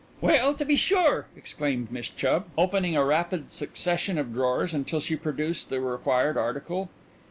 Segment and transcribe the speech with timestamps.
[0.19, 5.15] "Well, to be sure!" exclaimed Miss Chubb, opening a rapid succession of drawers until she
[5.15, 6.89] produced the required article.